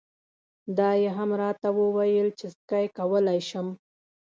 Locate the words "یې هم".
1.01-1.29